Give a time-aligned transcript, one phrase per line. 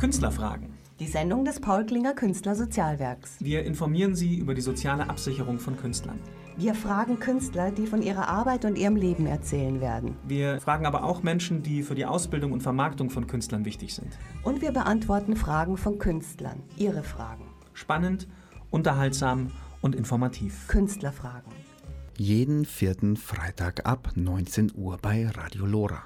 [0.00, 0.78] Künstlerfragen.
[0.98, 3.36] Die Sendung des Paul Klinger Künstlersozialwerks.
[3.38, 6.18] Wir informieren Sie über die soziale Absicherung von Künstlern.
[6.56, 10.16] Wir fragen Künstler, die von ihrer Arbeit und ihrem Leben erzählen werden.
[10.26, 14.18] Wir fragen aber auch Menschen, die für die Ausbildung und Vermarktung von Künstlern wichtig sind.
[14.42, 16.62] Und wir beantworten Fragen von Künstlern.
[16.78, 17.44] Ihre Fragen.
[17.74, 18.26] Spannend,
[18.70, 19.50] unterhaltsam
[19.82, 20.66] und informativ.
[20.68, 21.52] Künstlerfragen.
[22.16, 26.04] Jeden vierten Freitag ab 19 Uhr bei Radio Lora.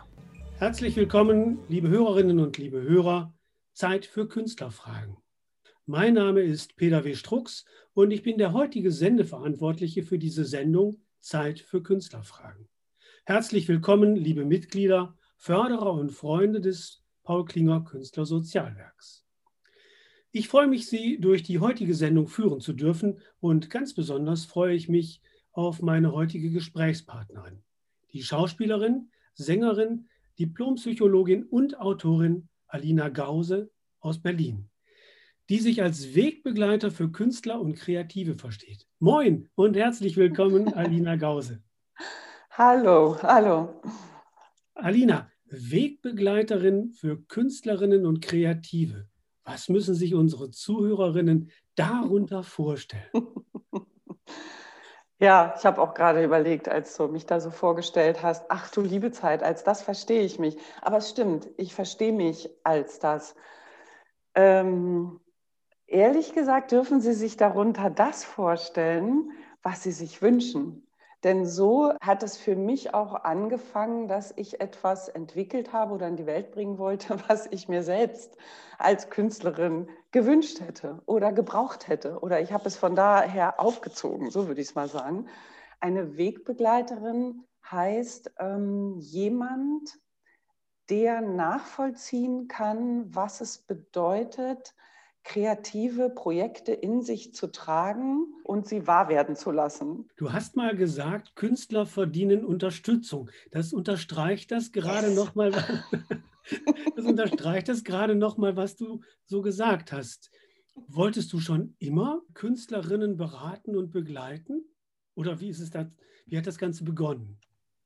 [0.58, 3.32] Herzlich willkommen, liebe Hörerinnen und liebe Hörer.
[3.74, 5.16] Zeit für Künstlerfragen.
[5.84, 7.16] Mein Name ist Peter W.
[7.16, 12.68] Strux und ich bin der heutige Sendeverantwortliche für diese Sendung Zeit für Künstlerfragen.
[13.24, 19.26] Herzlich willkommen, liebe Mitglieder, Förderer und Freunde des Paul Klinger Künstlersozialwerks.
[20.30, 24.76] Ich freue mich, Sie durch die heutige Sendung führen zu dürfen und ganz besonders freue
[24.76, 27.64] ich mich auf meine heutige Gesprächspartnerin,
[28.12, 34.68] die Schauspielerin, Sängerin, Diplompsychologin und Autorin Alina Gause aus Berlin,
[35.48, 38.86] die sich als Wegbegleiter für Künstler und Kreative versteht.
[38.98, 41.62] Moin und herzlich willkommen, Alina Gause.
[42.50, 43.80] Hallo, hallo.
[44.74, 49.08] Alina, Wegbegleiterin für Künstlerinnen und Kreative.
[49.44, 53.04] Was müssen sich unsere Zuhörerinnen darunter vorstellen?
[55.20, 58.80] Ja, ich habe auch gerade überlegt, als du mich da so vorgestellt hast, ach du
[58.80, 60.56] liebe Zeit, als das verstehe ich mich.
[60.82, 63.36] Aber es stimmt, ich verstehe mich als das.
[64.34, 65.20] Ähm,
[65.86, 69.30] ehrlich gesagt dürfen Sie sich darunter das vorstellen,
[69.62, 70.86] was Sie sich wünschen.
[71.24, 76.16] Denn so hat es für mich auch angefangen, dass ich etwas entwickelt habe oder in
[76.16, 78.36] die Welt bringen wollte, was ich mir selbst
[78.78, 82.20] als Künstlerin gewünscht hätte oder gebraucht hätte.
[82.20, 85.26] Oder ich habe es von daher aufgezogen, so würde ich es mal sagen.
[85.80, 89.98] Eine Wegbegleiterin heißt ähm, jemand,
[90.90, 94.74] der nachvollziehen kann, was es bedeutet,
[95.24, 100.08] kreative Projekte in sich zu tragen und sie wahr werden zu lassen.
[100.16, 103.30] Du hast mal gesagt, Künstler verdienen Unterstützung.
[103.50, 105.16] Das unterstreicht das gerade yes.
[105.16, 105.52] nochmal.
[106.94, 110.30] Das unterstreicht das gerade nochmal, was du so gesagt hast.
[110.88, 114.62] Wolltest du schon immer Künstlerinnen beraten und begleiten?
[115.14, 115.90] Oder wie ist es da,
[116.26, 117.38] wie hat das Ganze begonnen?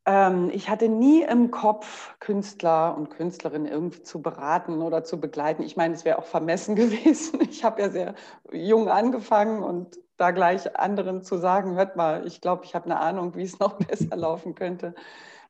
[0.08, 5.62] Ähm, ich hatte nie im Kopf, Künstler und Künstlerinnen irgendwie zu beraten oder zu begleiten.
[5.62, 7.42] Ich meine, es wäre auch vermessen gewesen.
[7.42, 8.14] Ich habe ja sehr
[8.50, 12.98] jung angefangen und da gleich anderen zu sagen, hört mal, ich glaube, ich habe eine
[12.98, 14.94] Ahnung, wie es noch besser laufen könnte,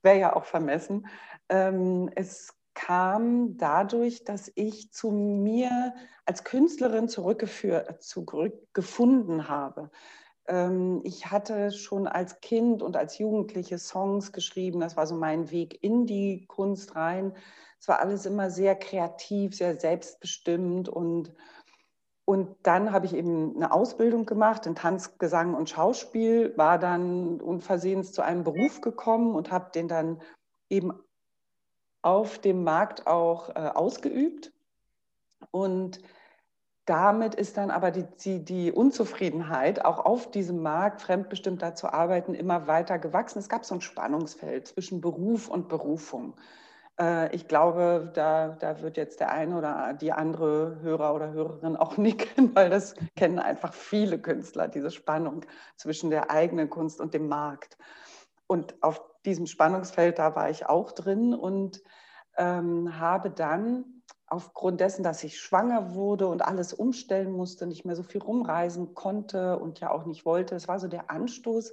[0.02, 1.06] wäre ja auch vermessen.
[1.48, 5.94] Ähm, es kam dadurch, dass ich zu mir
[6.26, 9.90] als Künstlerin zurückgefunden habe.
[10.48, 14.80] Ähm, ich hatte schon als Kind und als Jugendliche Songs geschrieben.
[14.80, 17.34] Das war so mein Weg in die Kunst rein.
[17.78, 21.32] Es war alles immer sehr kreativ, sehr selbstbestimmt und
[22.24, 27.40] und dann habe ich eben eine Ausbildung gemacht in Tanz, Gesang und Schauspiel, war dann
[27.40, 30.20] unversehens zu einem Beruf gekommen und habe den dann
[30.68, 30.92] eben
[32.02, 34.52] auf dem Markt auch äh, ausgeübt.
[35.52, 36.02] Und
[36.88, 42.66] damit ist dann aber die, die, Unzufriedenheit, auch auf diesem Markt fremdbestimmter zu arbeiten, immer
[42.66, 43.40] weiter gewachsen.
[43.40, 46.34] Es gab so ein Spannungsfeld zwischen Beruf und Berufung.
[46.98, 51.76] Äh, ich glaube, da, da wird jetzt der eine oder die andere Hörer oder Hörerin
[51.76, 55.44] auch nicken, weil das kennen einfach viele Künstler, diese Spannung
[55.76, 57.76] zwischen der eigenen Kunst und dem Markt.
[58.46, 61.82] Und auf diesem Spannungsfeld, da war ich auch drin und
[62.38, 63.97] ähm, habe dann
[64.30, 68.94] aufgrund dessen, dass ich schwanger wurde und alles umstellen musste, nicht mehr so viel rumreisen
[68.94, 71.72] konnte und ja auch nicht wollte, es war so der Anstoß,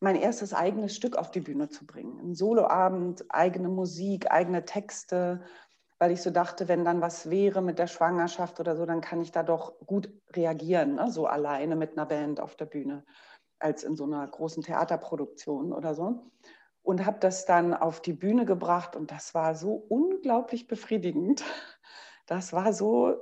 [0.00, 2.18] mein erstes eigenes Stück auf die Bühne zu bringen.
[2.20, 5.42] Ein Soloabend, eigene Musik, eigene Texte,
[5.98, 9.20] weil ich so dachte, wenn dann was wäre mit der Schwangerschaft oder so, dann kann
[9.20, 11.10] ich da doch gut reagieren, ne?
[11.10, 13.04] so alleine mit einer Band auf der Bühne,
[13.58, 16.30] als in so einer großen Theaterproduktion oder so
[16.82, 21.44] und habe das dann auf die Bühne gebracht und das war so unglaublich befriedigend.
[22.26, 23.16] Das war so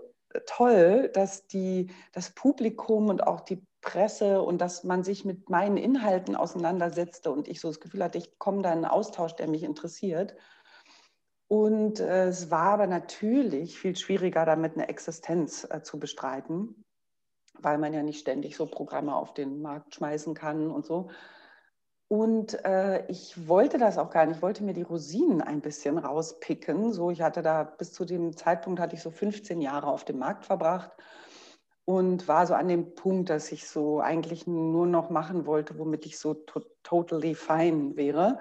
[0.47, 5.77] toll, dass die, das Publikum und auch die Presse und dass man sich mit meinen
[5.77, 9.49] Inhalten auseinandersetzte und ich so das Gefühl hatte, ich komme da in einen Austausch, der
[9.49, 10.35] mich interessiert.
[11.47, 16.85] Und äh, es war aber natürlich viel schwieriger, damit eine Existenz äh, zu bestreiten,
[17.55, 21.09] weil man ja nicht ständig so Programme auf den Markt schmeißen kann und so.
[22.09, 24.37] Und äh, ich wollte das auch gar nicht.
[24.37, 26.93] Ich wollte mir die Rosinen ein bisschen rauspicken.
[26.93, 30.19] So, ich hatte da bis zu dem Zeitpunkt hatte ich so 15 Jahre auf dem
[30.19, 30.91] Markt verbracht
[31.85, 36.07] und war so an dem Punkt, dass ich so eigentlich nur noch machen wollte, womit
[36.07, 38.41] ich so to totally fine wäre.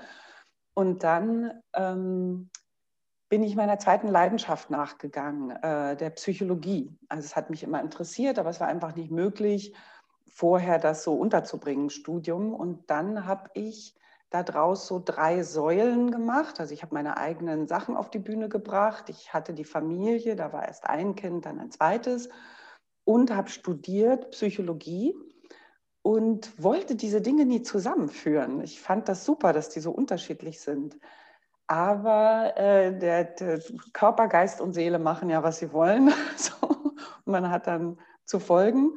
[0.74, 2.50] Und dann ähm,
[3.30, 6.96] bin ich meiner zweiten Leidenschaft nachgegangen, äh, der Psychologie.
[7.10, 9.74] Also es hat mich immer interessiert, aber es war einfach nicht möglich,
[10.38, 12.54] vorher das so unterzubringen, Studium.
[12.54, 13.96] Und dann habe ich
[14.30, 16.60] daraus so drei Säulen gemacht.
[16.60, 19.10] Also ich habe meine eigenen Sachen auf die Bühne gebracht.
[19.10, 22.30] Ich hatte die Familie, da war erst ein Kind, dann ein zweites
[23.04, 25.16] und habe studiert Psychologie
[26.04, 28.62] und wollte diese Dinge nie zusammenführen.
[28.62, 31.00] Ich fand das super, dass die so unterschiedlich sind.
[31.66, 33.60] Aber äh, der, der,
[33.92, 36.14] Körper, Geist und Seele machen ja, was sie wollen.
[36.38, 36.94] so.
[37.26, 38.92] man hat dann zu folgen.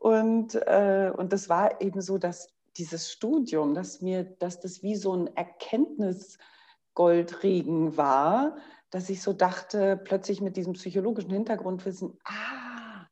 [0.00, 2.48] Und, äh, und das war eben so, dass
[2.78, 8.56] dieses Studium, dass mir, dass das wie so ein Erkenntnisgoldregen war,
[8.90, 13.04] dass ich so dachte, plötzlich mit diesem psychologischen Hintergrundwissen, ah,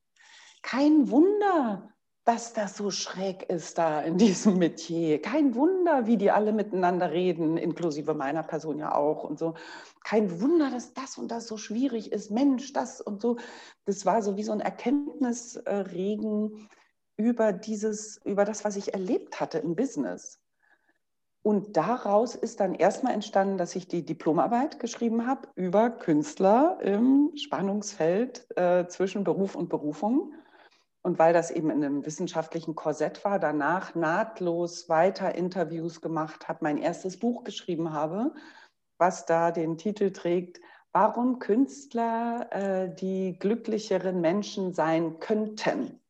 [0.63, 1.93] kein Wunder,
[2.25, 5.21] dass das so schräg ist da in diesem Metier.
[5.21, 9.53] Kein Wunder, wie die alle miteinander reden, inklusive meiner Person ja auch und so.
[10.05, 12.31] Kein Wunder, dass das und das so schwierig ist.
[12.31, 13.37] Mensch, das und so.
[13.85, 16.71] Das war so wie so ein Erkenntnisregen
[17.19, 20.41] über dieses, über das, was ich erlebt hatte im Business.
[21.43, 27.33] Und daraus ist dann erstmal entstanden, dass ich die Diplomarbeit geschrieben habe über Künstler im
[27.37, 30.33] Spannungsfeld äh, zwischen Beruf und Berufung
[31.03, 36.59] und weil das eben in einem wissenschaftlichen Korsett war, danach nahtlos weiter Interviews gemacht habe,
[36.63, 38.35] mein erstes Buch geschrieben habe,
[38.99, 40.61] was da den Titel trägt,
[40.93, 46.01] warum Künstler äh, die glücklicheren Menschen sein könnten.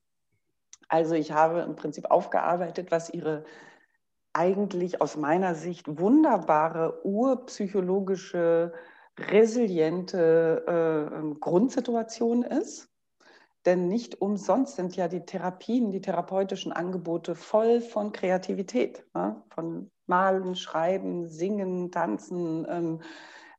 [0.89, 3.45] Also ich habe im Prinzip aufgearbeitet, was ihre
[4.33, 8.73] eigentlich aus meiner Sicht wunderbare urpsychologische,
[9.19, 12.89] resiliente äh, Grundsituation ist
[13.69, 19.43] denn nicht umsonst sind ja die Therapien, die therapeutischen Angebote voll von Kreativität, ne?
[19.51, 22.67] von Malen, Schreiben, Singen, Tanzen.
[22.69, 23.03] Ähm,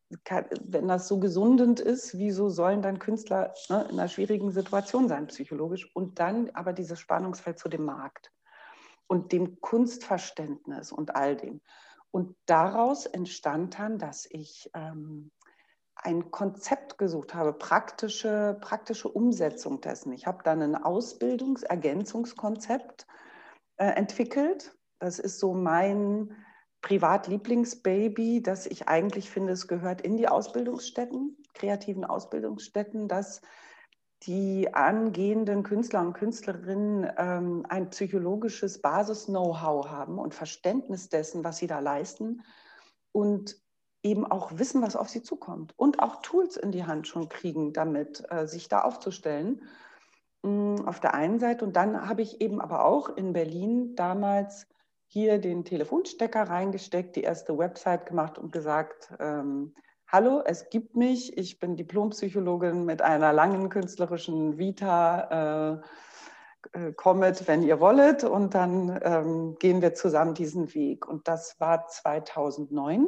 [0.09, 5.27] wenn das so gesundend ist, wieso sollen dann Künstler ne, in einer schwierigen Situation sein,
[5.27, 5.95] psychologisch?
[5.95, 8.31] Und dann aber dieses Spannungsfeld zu dem Markt
[9.07, 11.61] und dem Kunstverständnis und all dem.
[12.11, 15.29] Und daraus entstand dann, dass ich ähm,
[15.95, 20.13] ein Konzept gesucht habe, praktische, praktische Umsetzung dessen.
[20.13, 23.05] Ich habe dann ein Ausbildungsergänzungskonzept
[23.77, 24.75] äh, entwickelt.
[24.99, 26.35] Das ist so mein
[26.81, 33.41] Privatlieblingsbaby, das ich eigentlich finde, es gehört in die Ausbildungsstätten, kreativen Ausbildungsstätten, dass
[34.23, 41.67] die angehenden Künstler und Künstlerinnen ähm, ein psychologisches Basis-Know-how haben und Verständnis dessen, was sie
[41.67, 42.43] da leisten
[43.11, 43.57] und
[44.03, 47.73] eben auch wissen, was auf sie zukommt und auch Tools in die Hand schon kriegen,
[47.73, 49.61] damit äh, sich da aufzustellen.
[50.43, 54.67] Mm, auf der einen Seite und dann habe ich eben aber auch in Berlin damals
[55.11, 59.75] hier den Telefonstecker reingesteckt, die erste Website gemacht und gesagt, ähm,
[60.07, 65.81] hallo, es gibt mich, ich bin Diplompsychologin mit einer langen künstlerischen Vita.
[65.81, 65.87] Äh,
[66.73, 68.23] äh, kommet, wenn ihr wollet.
[68.23, 71.07] Und dann ähm, gehen wir zusammen diesen Weg.
[71.07, 73.07] Und das war 2009.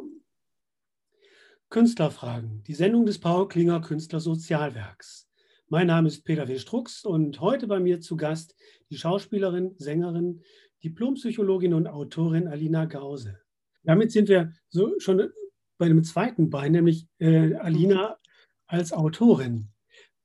[1.69, 5.30] Künstlerfragen, die Sendung des Paul Klinger Künstlersozialwerks.
[5.73, 6.59] Mein Name ist Peter W.
[6.59, 8.57] Strux und heute bei mir zu Gast
[8.89, 10.41] die Schauspielerin, Sängerin,
[10.83, 13.39] Diplompsychologin und Autorin Alina Gause.
[13.83, 15.31] Damit sind wir so schon
[15.77, 18.17] bei einem zweiten Bein, nämlich äh, Alina
[18.67, 19.69] als Autorin.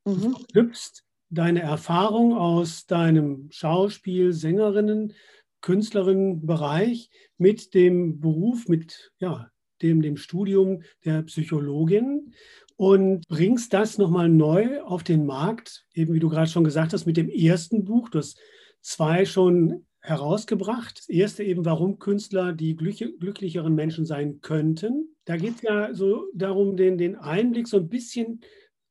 [0.04, 0.34] Mhm.
[0.52, 5.12] Du hüpfst deine Erfahrung aus deinem Schauspiel, Sängerinnen,
[5.60, 9.48] Künstlerinnenbereich mit dem Beruf, mit ja,
[9.80, 12.34] dem, dem Studium der Psychologin
[12.76, 17.06] und bringst das nochmal neu auf den Markt, eben wie du gerade schon gesagt hast,
[17.06, 18.08] mit dem ersten Buch.
[18.10, 18.38] Du hast
[18.80, 20.98] zwei schon herausgebracht.
[20.98, 25.08] Das erste eben, warum Künstler die glücklicheren Menschen sein könnten.
[25.24, 28.40] Da geht es ja so darum, den, den Einblick so ein bisschen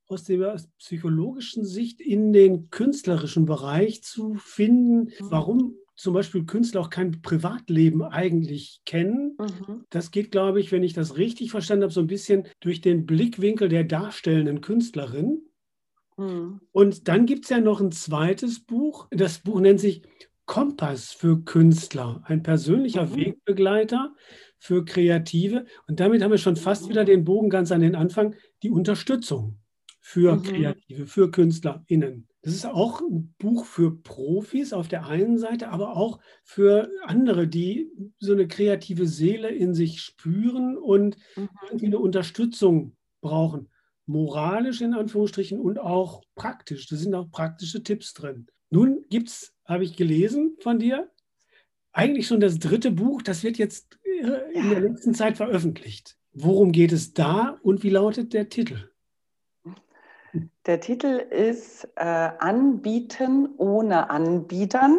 [0.07, 5.11] aus der psychologischen Sicht in den künstlerischen Bereich zu finden.
[5.19, 9.37] Warum zum Beispiel Künstler auch kein Privatleben eigentlich kennen.
[9.39, 9.85] Mhm.
[9.89, 13.05] Das geht, glaube ich, wenn ich das richtig verstanden habe, so ein bisschen durch den
[13.05, 15.41] Blickwinkel der darstellenden Künstlerin.
[16.17, 16.61] Mhm.
[16.71, 19.07] Und dann gibt es ja noch ein zweites Buch.
[19.11, 20.03] Das Buch nennt sich
[20.45, 23.15] Kompass für Künstler, ein persönlicher mhm.
[23.15, 24.13] Wegbegleiter
[24.59, 25.65] für Kreative.
[25.87, 29.59] Und damit haben wir schon fast wieder den Bogen ganz an den Anfang, die Unterstützung
[30.07, 30.43] für mhm.
[30.43, 32.27] Kreative, für KünstlerInnen.
[32.43, 37.47] Das ist auch ein Buch für Profis auf der einen Seite, aber auch für andere,
[37.47, 41.49] die so eine kreative Seele in sich spüren und mhm.
[41.65, 43.69] irgendwie eine Unterstützung brauchen.
[44.05, 46.87] Moralisch in Anführungsstrichen und auch praktisch.
[46.87, 48.45] Da sind auch praktische Tipps drin.
[48.69, 51.09] Nun gibt es, habe ich gelesen von dir,
[51.93, 56.15] eigentlich schon das dritte Buch, das wird jetzt äh, in der letzten Zeit veröffentlicht.
[56.31, 58.91] Worum geht es da und wie lautet der Titel?
[60.65, 64.97] Der Titel ist äh, Anbieten ohne Anbietern.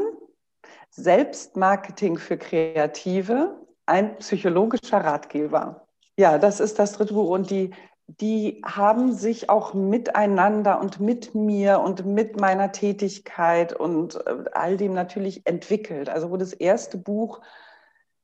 [0.91, 5.87] Selbstmarketing für Kreative, ein psychologischer Ratgeber.
[6.17, 7.75] Ja, das ist das dritte Buch und die,
[8.07, 14.79] die haben sich auch miteinander und mit mir und mit meiner Tätigkeit und äh, all
[14.79, 16.09] dem natürlich entwickelt.
[16.09, 17.43] Also wo das erste Buch,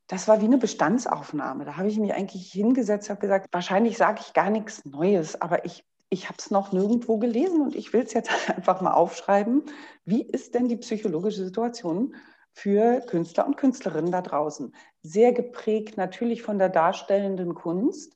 [0.07, 1.67] das war wie eine Bestandsaufnahme.
[1.67, 5.67] Da habe ich mich eigentlich hingesetzt, habe gesagt, wahrscheinlich sage ich gar nichts Neues, aber
[5.67, 9.65] ich ich habe es noch nirgendwo gelesen und ich will es jetzt einfach mal aufschreiben.
[10.05, 12.15] Wie ist denn die psychologische Situation
[12.53, 14.75] für Künstler und Künstlerinnen da draußen?
[15.03, 18.15] Sehr geprägt natürlich von der darstellenden Kunst,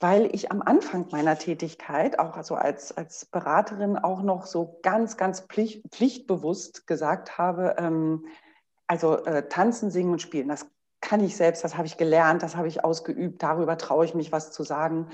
[0.00, 5.16] weil ich am Anfang meiner Tätigkeit, auch also als, als Beraterin, auch noch so ganz,
[5.16, 8.26] ganz pflicht, pflichtbewusst gesagt habe, ähm,
[8.86, 10.66] also äh, tanzen, singen und spielen, das
[11.00, 14.30] kann ich selbst, das habe ich gelernt, das habe ich ausgeübt, darüber traue ich mich
[14.30, 15.08] was zu sagen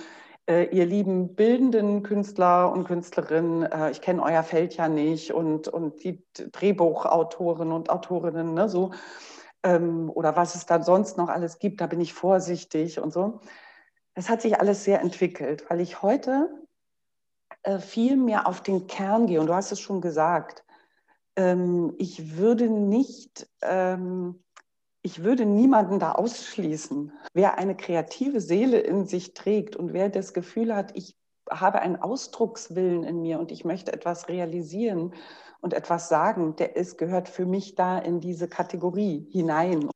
[0.47, 6.05] ihr lieben bildenden Künstler und Künstlerinnen, äh, ich kenne euer Feld ja nicht und, und
[6.05, 8.93] die Drehbuchautoren und Autorinnen, ne, so,
[9.63, 13.41] ähm, oder was es da sonst noch alles gibt, da bin ich vorsichtig und so.
[14.15, 16.51] Es hat sich alles sehr entwickelt, weil ich heute
[17.63, 20.65] äh, viel mehr auf den Kern gehe und du hast es schon gesagt.
[21.37, 24.44] Ähm, ich würde nicht ähm,
[25.05, 27.13] ich würde niemanden da ausschließen.
[27.35, 31.15] Wer eine kreative Seele in sich trägt und wer das Gefühl hat, ich
[31.51, 35.13] habe einen Ausdruckswillen in mir und ich möchte etwas realisieren
[35.61, 39.91] und etwas sagen, der ist, gehört für mich da in diese Kategorie hinein.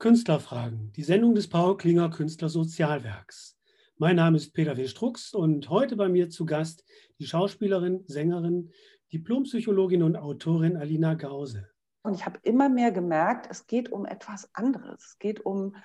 [0.00, 3.56] Künstlerfragen, die Sendung des Paul Klinger Künstlersozialwerks.
[3.98, 4.88] Mein Name ist Peter W.
[4.88, 6.84] Strux und heute bei mir zu Gast
[7.20, 8.72] die Schauspielerin, Sängerin,
[9.12, 11.71] Diplompsychologin und Autorin Alina Gause.
[12.02, 15.04] Und ich habe immer mehr gemerkt, es geht um etwas anderes.
[15.04, 15.76] Es geht um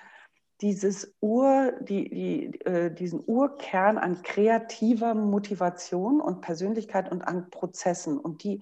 [0.60, 8.18] dieses Ur, die, die, äh, diesen Urkern an kreativer Motivation und Persönlichkeit und an Prozessen.
[8.18, 8.60] Und die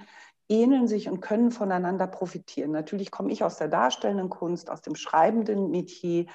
[0.49, 2.71] ähneln sich und können voneinander profitieren.
[2.71, 6.27] Natürlich komme ich aus der darstellenden Kunst, aus dem schreibenden Metier,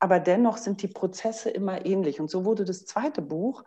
[0.00, 2.20] aber dennoch sind die Prozesse immer ähnlich.
[2.20, 3.64] Und so wurde das zweite Buch,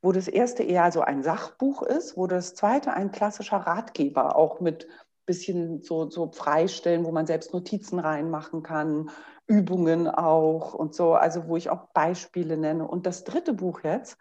[0.00, 4.60] wo das erste eher so ein Sachbuch ist, wo das zweite ein klassischer Ratgeber auch
[4.60, 4.86] mit
[5.30, 9.10] bisschen so, so freistellen, wo man selbst Notizen reinmachen kann,
[9.46, 12.88] Übungen auch und so, also wo ich auch Beispiele nenne.
[12.88, 14.18] Und das dritte Buch jetzt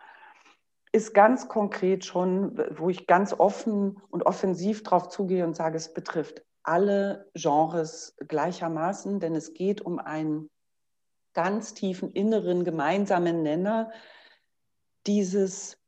[0.92, 5.96] ist ganz konkret schon, wo ich ganz offen und offensiv drauf zugehe und sage, es
[5.96, 10.52] betrifft alle Genres gleichermaßen, denn es geht um einen
[11.34, 13.92] ganz tiefen inneren gemeinsamen Nenner,
[15.08, 15.80] dieses,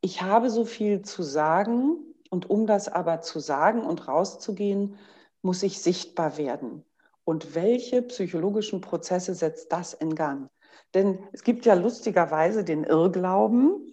[0.00, 4.96] ich habe so viel zu sagen, und um das aber zu sagen und rauszugehen,
[5.42, 6.84] muss ich sichtbar werden.
[7.24, 10.48] Und welche psychologischen Prozesse setzt das in Gang?
[10.94, 13.86] Denn es gibt ja lustigerweise den Irrglauben,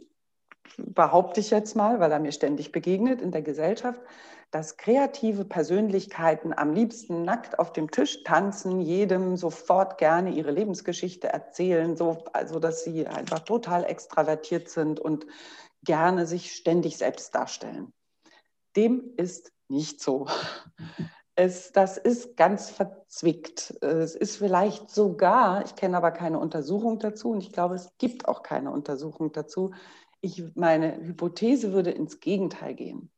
[0.77, 4.01] behaupte ich jetzt mal, weil er mir ständig begegnet in der Gesellschaft,
[4.51, 11.27] dass kreative Persönlichkeiten am liebsten nackt auf dem Tisch tanzen, jedem sofort gerne ihre Lebensgeschichte
[11.27, 15.25] erzählen, so, also dass sie einfach total extravertiert sind und
[15.83, 17.93] gerne sich ständig selbst darstellen.
[18.77, 20.27] Dem ist nicht so.
[21.39, 23.75] Es, das ist ganz verzwickt.
[23.81, 28.27] Es ist vielleicht sogar, ich kenne aber keine Untersuchung dazu und ich glaube, es gibt
[28.27, 29.71] auch keine Untersuchung dazu.
[30.21, 33.11] Ich, meine Hypothese würde ins Gegenteil gehen.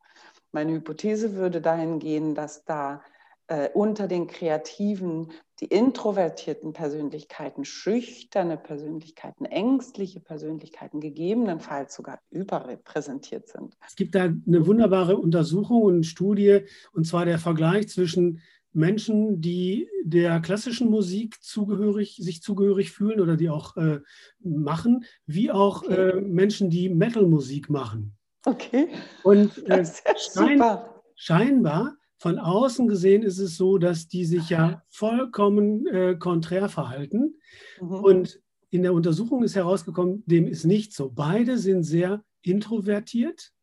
[0.51, 3.01] Meine Hypothese würde dahin gehen, dass da
[3.49, 13.75] äh, unter den Kreativen die introvertierten Persönlichkeiten, schüchterne Persönlichkeiten, ängstliche Persönlichkeiten gegebenenfalls sogar überrepräsentiert sind.
[13.85, 16.61] Es gibt da eine wunderbare Untersuchung und Studie,
[16.93, 18.41] und zwar der Vergleich zwischen
[18.71, 23.99] Menschen, die der klassischen Musik zugehörig, sich zugehörig fühlen oder die auch äh,
[24.39, 26.11] machen, wie auch okay.
[26.11, 28.15] äh, Menschen, die Metal-Musik machen.
[28.45, 28.89] Okay.
[29.23, 29.83] Und äh,
[30.15, 30.61] schein,
[31.15, 37.35] scheinbar von außen gesehen ist es so, dass die sich ja vollkommen äh, konträr verhalten.
[37.79, 37.91] Mhm.
[37.91, 41.09] Und in der Untersuchung ist herausgekommen, dem ist nicht so.
[41.09, 43.53] Beide sind sehr introvertiert.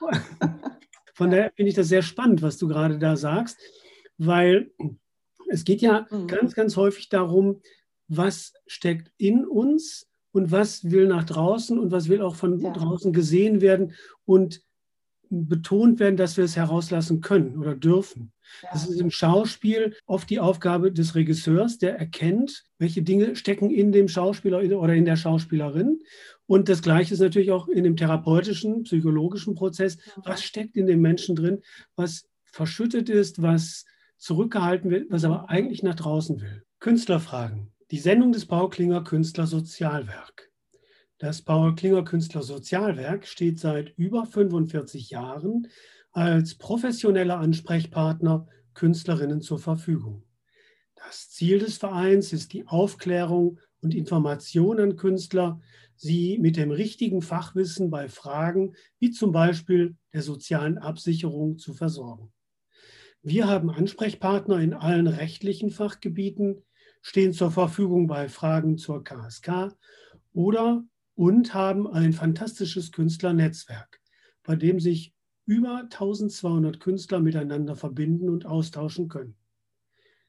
[1.14, 3.58] Von daher finde ich das sehr spannend, was du gerade da sagst,
[4.18, 4.72] weil
[5.48, 6.26] es geht ja mhm.
[6.26, 7.60] ganz, ganz häufig darum,
[8.08, 12.72] was steckt in uns und was will nach draußen und was will auch von ja.
[12.72, 13.94] draußen gesehen werden.
[14.24, 14.62] Und
[15.32, 18.32] betont werden, dass wir es herauslassen können oder dürfen.
[18.62, 18.68] Ja.
[18.72, 23.92] Das ist im Schauspiel oft die Aufgabe des Regisseurs, der erkennt, welche Dinge stecken in
[23.92, 26.00] dem Schauspieler oder in der Schauspielerin.
[26.46, 29.96] Und das Gleiche ist natürlich auch in dem therapeutischen, psychologischen Prozess.
[30.16, 31.62] Was steckt in dem Menschen drin,
[31.96, 33.86] was verschüttet ist, was
[34.18, 36.62] zurückgehalten wird, was aber eigentlich nach draußen will?
[36.78, 37.72] Künstlerfragen.
[37.90, 40.51] Die Sendung des Paul Klinger Künstler Sozialwerk.
[41.22, 45.68] Das Paul Klinger Künstler Sozialwerk steht seit über 45 Jahren
[46.10, 50.24] als professioneller Ansprechpartner Künstlerinnen zur Verfügung.
[50.96, 55.60] Das Ziel des Vereins ist die Aufklärung und Information an Künstler,
[55.94, 62.32] sie mit dem richtigen Fachwissen bei Fragen wie zum Beispiel der sozialen Absicherung zu versorgen.
[63.22, 66.64] Wir haben Ansprechpartner in allen rechtlichen Fachgebieten,
[67.00, 69.76] stehen zur Verfügung bei Fragen zur KSK
[70.32, 70.82] oder
[71.14, 74.00] und haben ein fantastisches Künstlernetzwerk,
[74.42, 75.14] bei dem sich
[75.44, 79.36] über 1200 Künstler miteinander verbinden und austauschen können.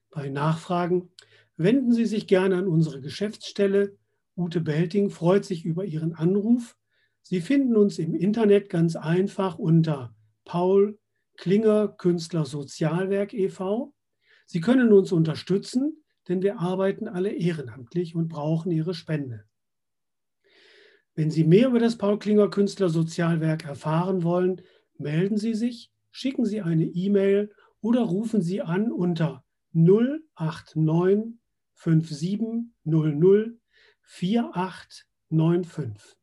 [0.10, 1.10] Bei Nachfragen
[1.56, 3.96] wenden Sie sich gerne an unsere Geschäftsstelle.
[4.36, 6.75] Ute Belting freut sich über Ihren Anruf.
[7.22, 11.00] Sie finden uns im Internet ganz einfach unter Paul
[11.38, 13.94] Klinger Künstler Sozialwerk e.V.
[14.46, 19.46] Sie können uns unterstützen denn wir arbeiten alle ehrenamtlich und brauchen Ihre Spende.
[21.15, 24.62] Wenn Sie mehr über das Paul Klinger Künstler Sozialwerk erfahren wollen,
[24.98, 31.36] melden Sie sich, schicken Sie eine E-Mail oder rufen Sie an unter 089
[31.75, 33.51] 5700
[34.05, 36.17] 4895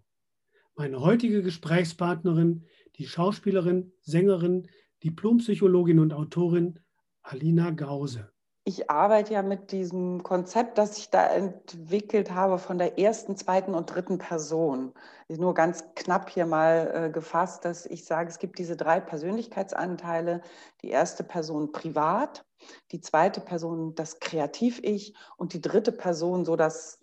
[0.75, 2.63] Meine heutige Gesprächspartnerin,
[2.95, 4.69] die Schauspielerin, Sängerin,
[5.03, 6.79] Diplompsychologin und Autorin
[7.21, 8.31] Alina Gause.
[8.63, 13.73] Ich arbeite ja mit diesem Konzept, das ich da entwickelt habe, von der ersten, zweiten
[13.73, 14.93] und dritten Person.
[15.29, 20.41] Nur ganz knapp hier mal äh, gefasst, dass ich sage, es gibt diese drei Persönlichkeitsanteile.
[20.83, 22.45] Die erste Person privat,
[22.91, 26.99] die zweite Person das Kreativ-Ich und die dritte Person so das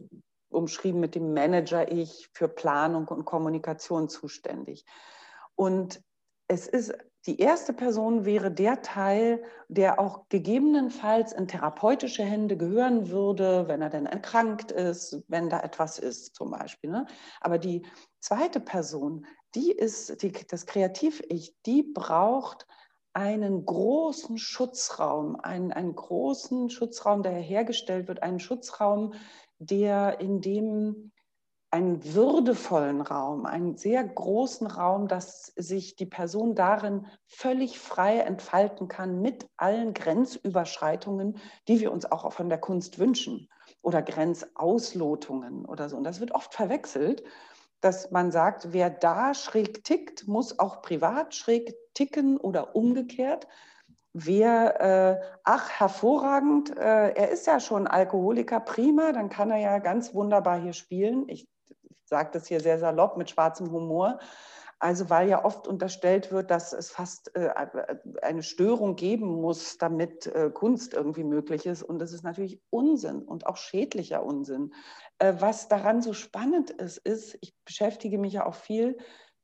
[0.50, 4.84] umschrieben mit dem Manager-Ich für Planung und Kommunikation zuständig.
[5.56, 6.00] Und
[6.46, 6.94] es ist,
[7.26, 13.82] die erste Person wäre der Teil, der auch gegebenenfalls in therapeutische Hände gehören würde, wenn
[13.82, 16.90] er denn erkrankt ist, wenn da etwas ist zum Beispiel.
[16.90, 17.06] Ne?
[17.40, 17.84] Aber die
[18.20, 22.66] zweite Person, die ist die, das Kreativ-Ich, die braucht
[23.12, 29.14] einen großen Schutzraum, einen, einen großen Schutzraum, der hergestellt wird, einen Schutzraum,
[29.58, 31.10] der in dem
[31.70, 38.88] einen würdevollen Raum, einen sehr großen Raum, dass sich die Person darin völlig frei entfalten
[38.88, 43.48] kann mit allen Grenzüberschreitungen, die wir uns auch von der Kunst wünschen
[43.82, 45.96] oder Grenzauslotungen oder so.
[45.96, 47.22] Und das wird oft verwechselt,
[47.80, 53.46] dass man sagt, wer da schräg tickt, muss auch privat schräg ticken oder umgekehrt
[54.12, 59.78] wer, äh, ach, hervorragend, äh, er ist ja schon Alkoholiker, prima, dann kann er ja
[59.78, 61.28] ganz wunderbar hier spielen.
[61.28, 61.46] Ich,
[62.08, 64.18] sage das hier sehr salopp mit schwarzem Humor.
[64.80, 67.50] Also weil ja oft unterstellt wird, dass es fast äh,
[68.22, 71.82] eine Störung geben muss, damit äh, Kunst irgendwie möglich ist.
[71.82, 74.72] Und das ist natürlich Unsinn und auch schädlicher Unsinn.
[75.18, 78.96] Äh, was daran so spannend ist, ist, ich beschäftige mich ja auch viel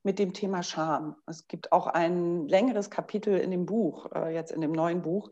[0.04, 1.16] mit dem Thema Scham.
[1.26, 5.30] Es gibt auch ein längeres Kapitel in dem Buch, äh, jetzt in dem neuen Buch,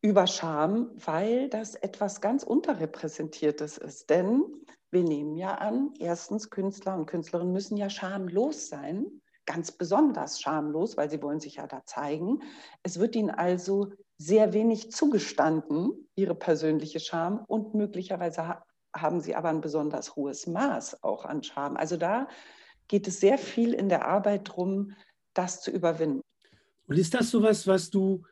[0.00, 4.10] über Scham, weil das etwas ganz Unterrepräsentiertes ist.
[4.10, 4.42] Denn
[4.90, 9.06] wir nehmen ja an, erstens, Künstler und Künstlerinnen müssen ja schamlos sein,
[9.44, 12.42] ganz besonders schamlos, weil sie wollen sich ja da zeigen.
[12.82, 18.58] Es wird ihnen also sehr wenig zugestanden, ihre persönliche Scham, und möglicherweise
[18.94, 21.76] haben sie aber ein besonders hohes Maß auch an Scham.
[21.76, 22.28] Also da
[22.88, 24.92] geht es sehr viel in der Arbeit darum,
[25.34, 26.22] das zu überwinden.
[26.86, 28.24] Und ist das sowas, was du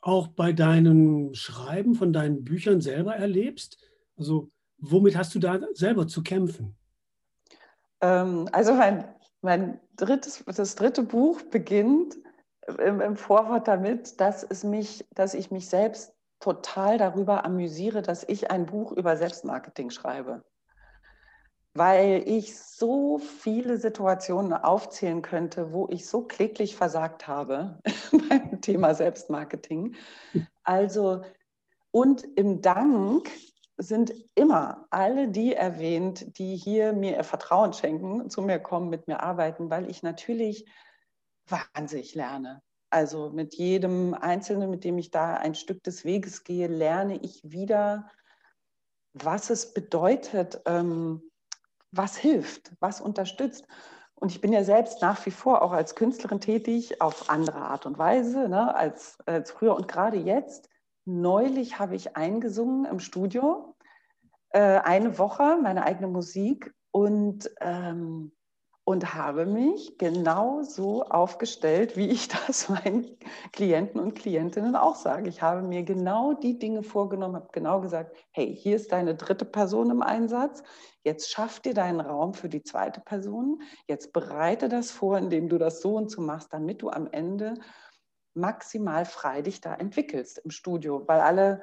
[0.00, 3.78] auch bei deinem Schreiben von deinen Büchern selber erlebst?
[4.16, 6.76] Also womit hast du da selber zu kämpfen?
[8.00, 9.04] Ähm, also mein,
[9.42, 12.16] mein drittes, das dritte Buch beginnt
[12.78, 18.24] im, im Vorwort damit, dass, es mich, dass ich mich selbst total darüber amüsiere, dass
[18.26, 20.42] ich ein Buch über Selbstmarketing schreibe
[21.74, 27.78] weil ich so viele Situationen aufzählen könnte, wo ich so kläglich versagt habe
[28.28, 29.94] beim Thema Selbstmarketing.
[30.64, 31.22] Also,
[31.92, 33.30] und im Dank
[33.76, 39.08] sind immer alle die erwähnt, die hier mir ihr Vertrauen schenken, zu mir kommen, mit
[39.08, 40.68] mir arbeiten, weil ich natürlich
[41.46, 42.62] wahnsinnig lerne.
[42.90, 47.40] Also mit jedem Einzelnen, mit dem ich da ein Stück des Weges gehe, lerne ich
[47.44, 48.10] wieder,
[49.12, 51.29] was es bedeutet, ähm,
[51.92, 53.66] was hilft, was unterstützt.
[54.14, 57.86] Und ich bin ja selbst nach wie vor auch als Künstlerin tätig, auf andere Art
[57.86, 59.74] und Weise ne, als, als früher.
[59.74, 60.68] Und gerade jetzt,
[61.06, 63.74] neulich habe ich eingesungen im Studio,
[64.50, 66.74] äh, eine Woche, meine eigene Musik.
[66.90, 68.32] Und, ähm,
[68.90, 73.16] und habe mich genau so aufgestellt, wie ich das meinen
[73.52, 75.28] Klienten und Klientinnen auch sage.
[75.28, 79.44] Ich habe mir genau die Dinge vorgenommen, habe genau gesagt, hey, hier ist deine dritte
[79.44, 80.64] Person im Einsatz.
[81.04, 83.62] Jetzt schaff dir deinen Raum für die zweite Person.
[83.86, 87.54] Jetzt bereite das vor, indem du das so und so machst, damit du am Ende
[88.34, 91.06] maximal frei dich da entwickelst im Studio.
[91.06, 91.62] Weil alle,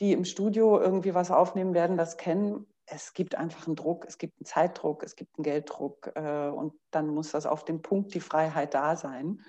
[0.00, 4.18] die im Studio irgendwie was aufnehmen werden, das kennen es gibt einfach einen Druck, es
[4.18, 8.14] gibt einen Zeitdruck, es gibt einen Gelddruck äh, und dann muss das auf dem Punkt
[8.14, 9.42] die Freiheit da sein.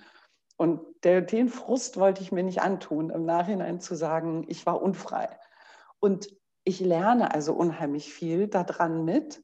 [0.57, 4.81] Und der, den Frust wollte ich mir nicht antun, im Nachhinein zu sagen, ich war
[4.81, 5.29] unfrei.
[5.99, 9.43] Und ich lerne also unheimlich viel daran mit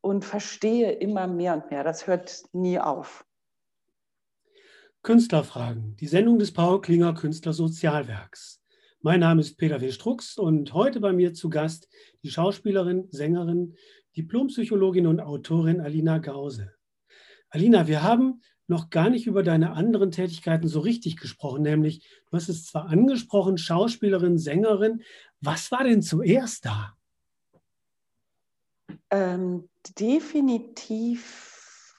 [0.00, 1.84] und verstehe immer mehr und mehr.
[1.84, 3.26] Das hört nie auf.
[5.02, 8.59] Künstlerfragen, die Sendung des Paul Klinger Künstlersozialwerks.
[9.02, 9.92] Mein Name ist Peter W.
[9.92, 11.88] Strux und heute bei mir zu Gast
[12.22, 13.74] die Schauspielerin, Sängerin,
[14.14, 16.74] Diplompsychologin und Autorin Alina Gause.
[17.48, 22.36] Alina, wir haben noch gar nicht über deine anderen Tätigkeiten so richtig gesprochen, nämlich du
[22.36, 25.02] hast es zwar angesprochen, Schauspielerin, Sängerin.
[25.40, 26.92] Was war denn zuerst da?
[29.08, 31.96] Ähm, definitiv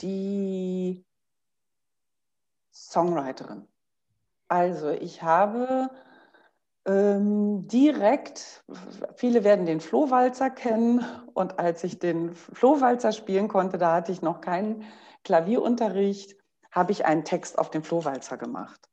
[0.00, 1.04] die
[2.72, 3.68] Songwriterin.
[4.48, 5.90] Also ich habe
[6.88, 8.64] direkt,
[9.16, 14.22] viele werden den Flohwalzer kennen und als ich den Flohwalzer spielen konnte, da hatte ich
[14.22, 14.84] noch keinen
[15.24, 16.36] Klavierunterricht,
[16.70, 18.88] habe ich einen Text auf den Flohwalzer gemacht.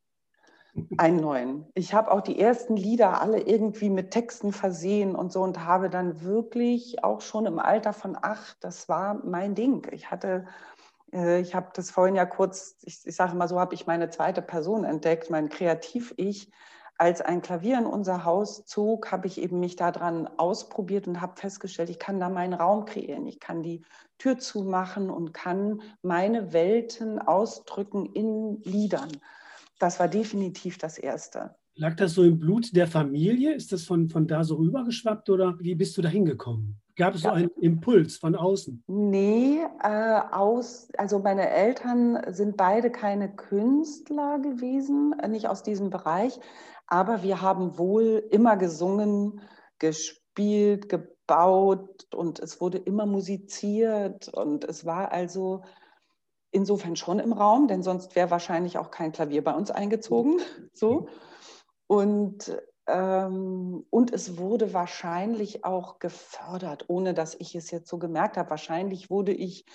[0.97, 1.67] Einen neuen.
[1.73, 5.89] Ich habe auch die ersten Lieder alle irgendwie mit Texten versehen und so und habe
[5.89, 9.88] dann wirklich auch schon im Alter von acht, das war mein Ding.
[9.93, 10.45] Ich hatte
[11.13, 14.10] äh, ich habe das vorhin ja kurz, ich, ich sage mal so, habe ich meine
[14.10, 16.51] zweite Person entdeckt, mein Kreativ-Ich
[16.97, 21.36] als ein Klavier in unser Haus zog, habe ich eben mich daran ausprobiert und habe
[21.36, 23.27] festgestellt, ich kann da meinen Raum kreieren.
[23.27, 23.84] Ich kann die
[24.17, 29.12] Tür zumachen und kann meine Welten ausdrücken in Liedern.
[29.79, 31.55] Das war definitiv das Erste.
[31.77, 33.53] Lag das so im Blut der Familie?
[33.53, 36.79] Ist das von, von da so rübergeschwappt oder wie bist du da hingekommen?
[36.95, 37.31] Gab es ja.
[37.31, 38.81] so einen Impuls von außen?
[38.88, 46.39] Nee, äh, aus, also meine Eltern sind beide keine Künstler gewesen, nicht aus diesem Bereich.
[46.87, 49.41] Aber wir haben wohl immer gesungen,
[49.79, 55.63] gespielt, gebaut und es wurde immer musiziert und es war also
[56.51, 60.39] insofern schon im Raum, denn sonst wäre wahrscheinlich auch kein Klavier bei uns eingezogen.
[60.73, 61.07] So.
[61.87, 68.37] Und, ähm, und es wurde wahrscheinlich auch gefördert, ohne dass ich es jetzt so gemerkt
[68.37, 68.49] habe.
[68.49, 69.65] Wahrscheinlich wurde ich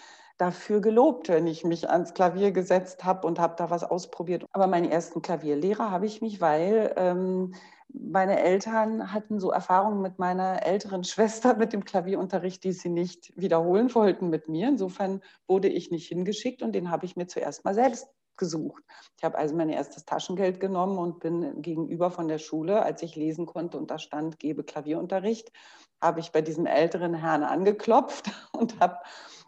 [0.40, 4.44] dafür gelobt, wenn ich mich ans Klavier gesetzt habe und habe da was ausprobiert.
[4.53, 7.55] Aber meinen ersten Klavierlehrer habe ich mich, weil ähm,
[7.92, 13.33] meine Eltern hatten so Erfahrungen mit meiner älteren Schwester mit dem Klavierunterricht, die sie nicht
[13.37, 14.68] wiederholen wollten mit mir.
[14.68, 18.83] Insofern wurde ich nicht hingeschickt und den habe ich mir zuerst mal selbst gesucht.
[19.18, 23.14] Ich habe also mein erstes Taschengeld genommen und bin gegenüber von der Schule, als ich
[23.14, 25.53] lesen konnte und da stand, gebe Klavierunterricht,
[26.00, 28.96] habe ich bei diesem älteren Herrn angeklopft und habe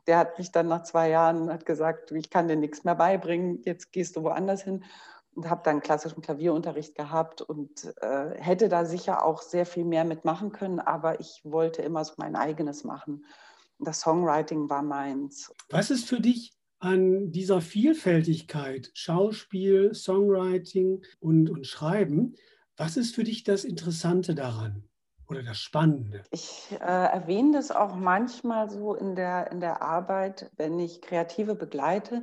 [0.06, 3.62] der hat mich dann nach zwei Jahren hat gesagt, ich kann dir nichts mehr beibringen,
[3.64, 4.84] jetzt gehst du woanders hin.
[5.34, 10.04] Und habe dann klassischen Klavierunterricht gehabt und äh, hätte da sicher auch sehr viel mehr
[10.04, 13.24] mitmachen können, aber ich wollte immer so mein eigenes machen.
[13.78, 15.50] Das Songwriting war meins.
[15.70, 22.34] Was ist für dich an dieser Vielfältigkeit, Schauspiel, Songwriting und, und Schreiben,
[22.76, 24.84] was ist für dich das Interessante daran?
[25.32, 26.22] Oder das Spannende?
[26.30, 31.54] Ich äh, erwähne das auch manchmal so in der, in der Arbeit, wenn ich Kreative
[31.54, 32.22] begleite.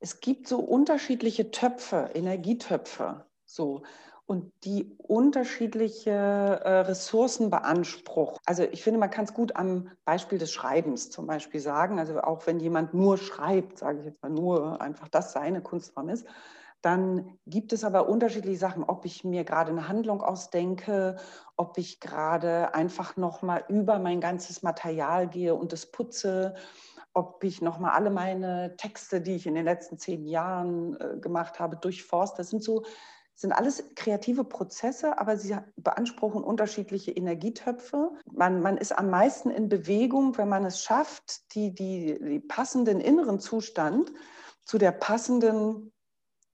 [0.00, 3.82] Es gibt so unterschiedliche Töpfe, Energietöpfe, so
[4.30, 8.38] und die unterschiedliche äh, Ressourcen beanspruchen.
[8.46, 11.98] Also ich finde, man kann es gut am Beispiel des Schreibens zum Beispiel sagen.
[11.98, 16.10] Also auch wenn jemand nur schreibt, sage ich jetzt mal nur einfach, das seine Kunstform
[16.10, 16.28] ist,
[16.82, 21.16] dann gibt es aber unterschiedliche Sachen, ob ich mir gerade eine Handlung ausdenke,
[21.56, 26.54] ob ich gerade einfach nochmal über mein ganzes Material gehe und es putze,
[27.12, 31.58] ob ich nochmal alle meine Texte, die ich in den letzten zehn Jahren äh, gemacht
[31.60, 32.38] habe, durchforste.
[32.38, 32.84] Das sind so,
[33.34, 38.12] sind alles kreative Prozesse, aber sie beanspruchen unterschiedliche Energietöpfe.
[38.30, 43.00] Man, man ist am meisten in Bewegung, wenn man es schafft, die, die, die passenden
[43.00, 44.12] inneren Zustand
[44.64, 45.92] zu der passenden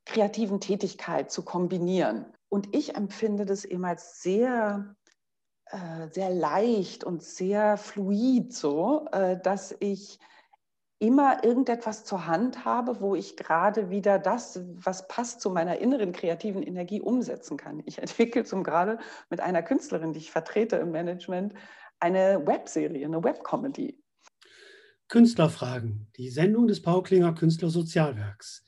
[0.07, 2.27] kreativen Tätigkeit zu kombinieren.
[2.49, 4.97] Und ich empfinde das eben als sehr,
[5.66, 10.19] äh, sehr leicht und sehr fluid so, äh, dass ich
[10.99, 16.12] immer irgendetwas zur Hand habe, wo ich gerade wieder das, was passt zu meiner inneren
[16.12, 17.83] kreativen Energie umsetzen kann.
[17.85, 21.53] Ich entwickle zum gerade mit einer Künstlerin, die ich vertrete im Management,
[22.01, 24.03] eine Webserie, eine Webcomedy.
[25.09, 28.64] Künstlerfragen, die Sendung des Paul Klinger Künstlersozialwerks.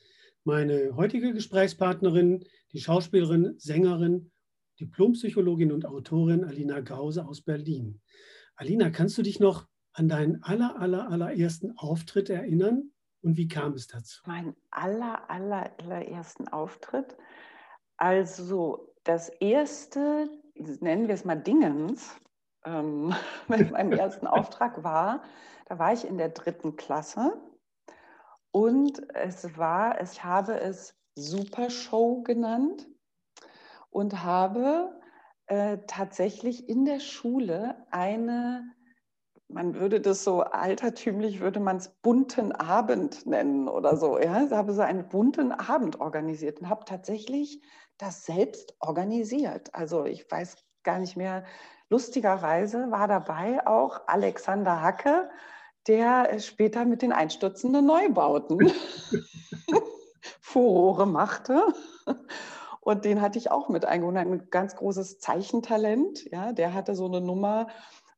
[0.49, 4.31] Meine heutige Gesprächspartnerin, die Schauspielerin, Sängerin,
[4.79, 8.01] Diplompsychologin und Autorin Alina Gause aus Berlin.
[8.55, 13.73] Alina, kannst du dich noch an deinen aller, aller, allerersten Auftritt erinnern und wie kam
[13.73, 14.23] es dazu?
[14.25, 17.15] Mein aller, aller, allerersten Auftritt.
[17.97, 22.15] Also das erste, nennen wir es mal Dingens,
[22.65, 23.13] ähm,
[23.47, 25.21] mit meinem ersten Auftrag war,
[25.67, 27.39] da war ich in der dritten Klasse
[28.51, 32.87] und es war, ich habe es Super Show genannt
[33.89, 34.99] und habe
[35.47, 38.63] äh, tatsächlich in der Schule eine,
[39.47, 44.19] man würde das so altertümlich, würde man es bunten Abend nennen oder so.
[44.19, 44.43] Ja?
[44.43, 47.61] Ich habe so einen bunten Abend organisiert und habe tatsächlich
[47.97, 49.73] das selbst organisiert.
[49.73, 51.43] Also ich weiß gar nicht mehr,
[51.89, 55.29] lustigerweise war dabei auch Alexander Hacke,
[55.87, 58.71] der später mit den einstürzenden Neubauten
[60.41, 61.63] Furore machte.
[62.81, 64.17] Und den hatte ich auch mit eingeholt.
[64.17, 66.25] Ein ganz großes Zeichentalent.
[66.31, 67.67] Ja, der hatte so eine Nummer,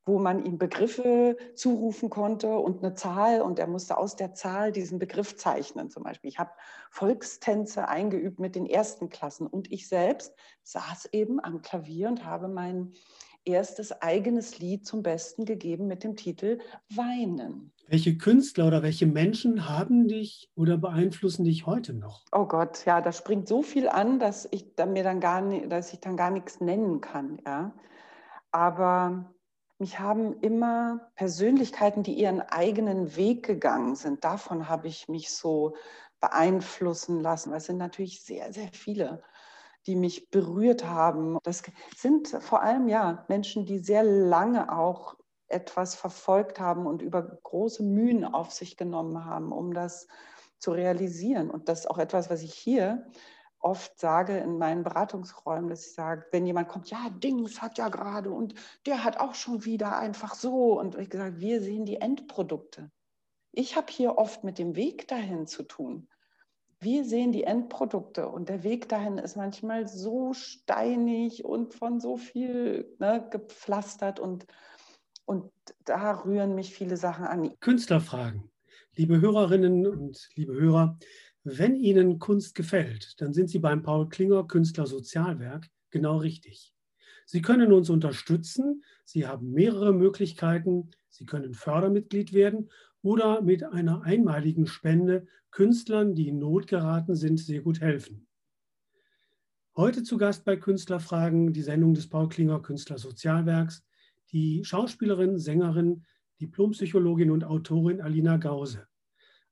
[0.05, 4.71] wo man ihm Begriffe zurufen konnte und eine Zahl und er musste aus der Zahl
[4.71, 5.89] diesen Begriff zeichnen.
[5.89, 6.51] Zum Beispiel, ich habe
[6.89, 12.47] Volkstänze eingeübt mit den ersten Klassen und ich selbst saß eben am Klavier und habe
[12.47, 12.93] mein
[13.45, 17.73] erstes eigenes Lied zum Besten gegeben mit dem Titel Weinen.
[17.87, 22.23] Welche Künstler oder welche Menschen haben dich oder beeinflussen dich heute noch?
[22.31, 25.91] Oh Gott, ja, da springt so viel an, dass ich dann mir dann gar dass
[25.91, 27.73] ich dann gar nichts nennen kann, ja.
[28.51, 29.33] Aber
[29.77, 34.23] mich haben immer Persönlichkeiten, die ihren eigenen Weg gegangen sind.
[34.23, 35.75] Davon habe ich mich so
[36.19, 37.51] beeinflussen lassen.
[37.53, 39.23] Es sind natürlich sehr, sehr viele
[39.87, 41.37] die mich berührt haben.
[41.43, 41.63] Das
[41.95, 45.15] sind vor allem ja Menschen, die sehr lange auch
[45.47, 50.07] etwas verfolgt haben und über große Mühen auf sich genommen haben, um das
[50.59, 51.49] zu realisieren.
[51.49, 53.05] Und das ist auch etwas, was ich hier
[53.59, 57.89] oft sage in meinen Beratungsräumen, dass ich sage, wenn jemand kommt, ja, Dings hat ja
[57.89, 60.79] gerade und der hat auch schon wieder einfach so.
[60.79, 62.91] Und ich gesagt, wir sehen die Endprodukte.
[63.51, 66.07] Ich habe hier oft mit dem Weg dahin zu tun
[66.81, 72.17] wir sehen die Endprodukte und der Weg dahin ist manchmal so steinig und von so
[72.17, 74.47] viel ne, gepflastert und,
[75.25, 75.51] und
[75.85, 77.53] da rühren mich viele Sachen an.
[77.59, 78.49] Künstlerfragen.
[78.95, 80.97] Liebe Hörerinnen und liebe Hörer,
[81.43, 86.73] wenn Ihnen Kunst gefällt, dann sind Sie beim Paul Klinger Künstler Sozialwerk genau richtig.
[87.25, 88.83] Sie können uns unterstützen.
[89.05, 90.91] Sie haben mehrere Möglichkeiten.
[91.09, 92.69] Sie können Fördermitglied werden
[93.01, 98.27] oder mit einer einmaligen Spende Künstlern, die in Not geraten sind, sehr gut helfen.
[99.75, 103.83] Heute zu Gast bei Künstlerfragen die Sendung des Paul Klinger Künstlersozialwerks,
[104.31, 106.05] die Schauspielerin, Sängerin,
[106.41, 108.87] Diplompsychologin und Autorin Alina Gause.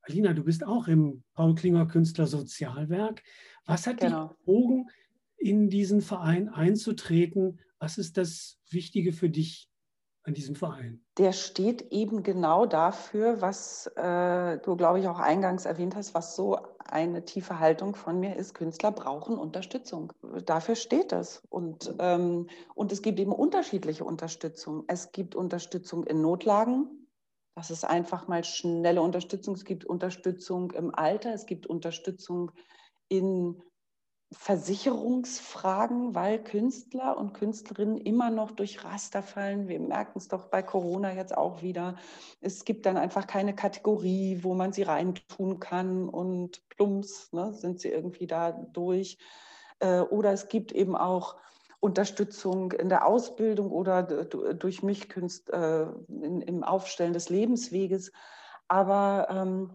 [0.02, 3.22] Alina, du bist auch im Paul Klinger Künstlersozialwerk.
[3.64, 4.28] Was hat genau.
[4.28, 4.90] dich bewogen,
[5.36, 7.60] in diesen Verein einzutreten?
[7.78, 9.69] Was ist das Wichtige für dich
[10.22, 11.02] an diesem Verein?
[11.18, 16.36] Der steht eben genau dafür, was äh, du, glaube ich, auch eingangs erwähnt hast, was
[16.36, 18.54] so eine tiefe Haltung von mir ist.
[18.54, 20.12] Künstler brauchen Unterstützung.
[20.44, 21.42] Dafür steht es.
[21.48, 24.84] Und, ähm, und es gibt eben unterschiedliche Unterstützung.
[24.88, 27.08] Es gibt Unterstützung in Notlagen.
[27.54, 29.54] Das ist einfach mal schnelle Unterstützung.
[29.54, 31.32] Es gibt Unterstützung im Alter.
[31.32, 32.52] Es gibt Unterstützung
[33.08, 33.62] in
[34.32, 39.66] Versicherungsfragen, weil Künstler und Künstlerinnen immer noch durch Raster fallen.
[39.66, 41.96] Wir merken es doch bei Corona jetzt auch wieder.
[42.40, 47.80] Es gibt dann einfach keine Kategorie, wo man sie reintun kann und plumps ne, sind
[47.80, 49.18] sie irgendwie da durch.
[49.80, 51.36] Äh, oder es gibt eben auch
[51.80, 58.12] Unterstützung in der Ausbildung oder durch mich Künst, äh, im Aufstellen des Lebensweges.
[58.68, 59.70] Aber ähm,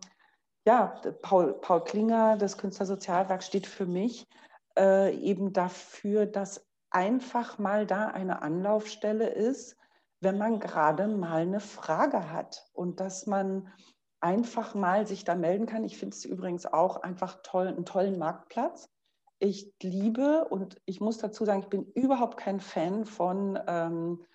[0.65, 4.27] ja, Paul, Paul Klinger, das Künstlersozialwerk, steht für mich
[4.77, 9.77] äh, eben dafür, dass einfach mal da eine Anlaufstelle ist,
[10.21, 13.71] wenn man gerade mal eine Frage hat und dass man
[14.21, 15.83] einfach mal sich da melden kann.
[15.83, 18.89] Ich finde es übrigens auch einfach toll, einen tollen Marktplatz.
[19.37, 24.25] Ich liebe und ich muss dazu sagen, ich bin überhaupt kein Fan von ähm,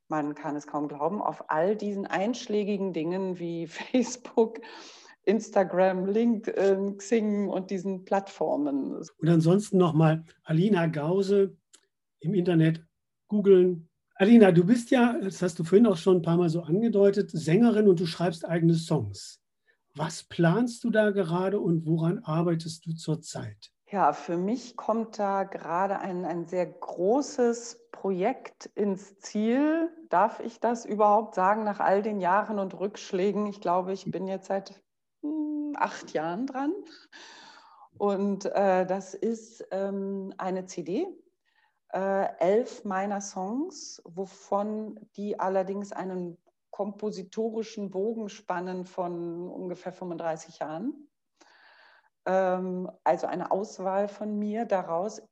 [0.08, 4.60] man kann es kaum glauben, auf all diesen einschlägigen Dingen wie Facebook,
[5.24, 8.94] Instagram, LinkedIn, Xing und diesen Plattformen.
[8.94, 11.56] Und ansonsten nochmal Alina Gause
[12.20, 12.84] im Internet
[13.28, 16.62] googeln, Alina, du bist ja, das hast du vorhin auch schon ein paar Mal so
[16.62, 19.42] angedeutet, Sängerin und du schreibst eigene Songs.
[19.94, 23.72] Was planst du da gerade und woran arbeitest du zurzeit?
[23.88, 29.90] Ja, für mich kommt da gerade ein, ein sehr großes Projekt ins Ziel.
[30.08, 33.46] Darf ich das überhaupt sagen nach all den Jahren und Rückschlägen?
[33.46, 34.82] Ich glaube, ich bin jetzt seit
[35.22, 36.72] hm, acht Jahren dran.
[37.96, 41.06] Und äh, das ist ähm, eine CD,
[41.92, 46.38] äh, elf meiner Songs, wovon die allerdings einen
[46.70, 51.08] kompositorischen Bogen spannen von ungefähr 35 Jahren.
[52.26, 55.22] Ähm, also eine Auswahl von mir daraus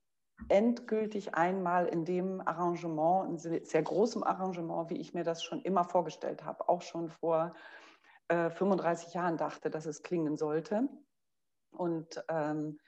[0.48, 5.84] endgültig einmal in dem Arrangement, in sehr großem Arrangement, wie ich mir das schon immer
[5.84, 7.54] vorgestellt habe, auch schon vor
[8.28, 10.88] äh, 35 Jahren dachte, dass es klingen sollte.
[11.70, 12.78] Und ähm,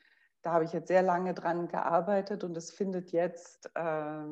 [0.42, 4.24] da habe ich jetzt sehr lange dran gearbeitet und es findet jetzt äh,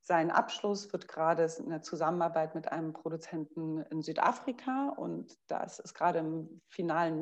[0.00, 5.94] seinen Abschluss, wird gerade in der Zusammenarbeit mit einem Produzenten in Südafrika und das ist
[5.94, 7.20] gerade im finalen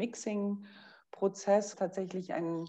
[1.21, 2.65] Mixing-Prozess tatsächlich ein,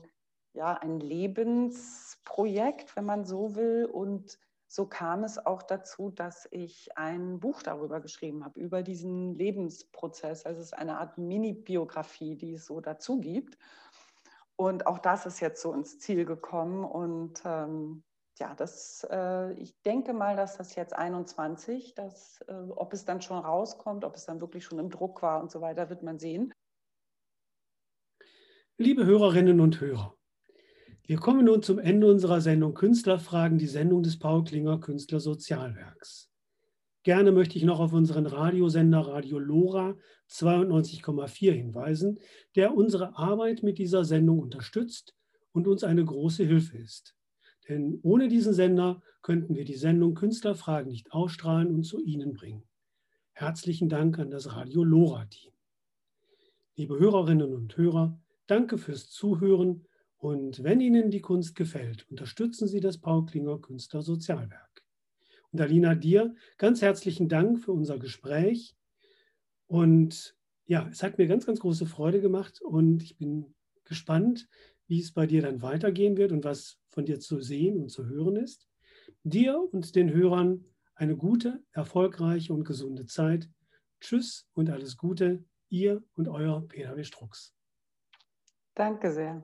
[0.53, 3.85] ja, ein Lebensprojekt, wenn man so will.
[3.85, 4.37] Und
[4.67, 10.45] so kam es auch dazu, dass ich ein Buch darüber geschrieben habe, über diesen Lebensprozess.
[10.45, 13.57] Also es ist eine Art Mini-Biografie, die es so dazu gibt.
[14.55, 16.83] Und auch das ist jetzt so ins Ziel gekommen.
[16.83, 18.03] Und ähm,
[18.37, 23.21] ja, das, äh, ich denke mal, dass das jetzt 21, dass, äh, ob es dann
[23.21, 26.19] schon rauskommt, ob es dann wirklich schon im Druck war und so weiter, wird man
[26.19, 26.53] sehen.
[28.81, 30.17] Liebe Hörerinnen und Hörer,
[31.05, 36.31] wir kommen nun zum Ende unserer Sendung Künstlerfragen, die Sendung des Paul Klinger Künstlersozialwerks.
[37.03, 39.95] Gerne möchte ich noch auf unseren Radiosender Radio Lora
[40.31, 42.17] 92,4 hinweisen,
[42.55, 45.15] der unsere Arbeit mit dieser Sendung unterstützt
[45.51, 47.15] und uns eine große Hilfe ist.
[47.69, 52.63] Denn ohne diesen Sender könnten wir die Sendung Künstlerfragen nicht ausstrahlen und zu Ihnen bringen.
[53.33, 55.51] Herzlichen Dank an das Radio Lora-Team.
[56.75, 58.19] Liebe Hörerinnen und Hörer,
[58.51, 59.85] danke fürs Zuhören
[60.17, 64.83] und wenn Ihnen die Kunst gefällt, unterstützen Sie das Paul Klinger Künstlersozialwerk.
[65.51, 68.75] Und Alina, dir ganz herzlichen Dank für unser Gespräch.
[69.67, 70.35] Und
[70.65, 74.49] ja, es hat mir ganz, ganz große Freude gemacht und ich bin gespannt,
[74.87, 78.05] wie es bei dir dann weitergehen wird und was von dir zu sehen und zu
[78.05, 78.67] hören ist.
[79.23, 83.49] Dir und den Hörern eine gute, erfolgreiche und gesunde Zeit.
[84.01, 87.03] Tschüss und alles Gute, ihr und euer Peter W.
[87.05, 87.55] Strux.
[88.81, 89.43] Danke sehr.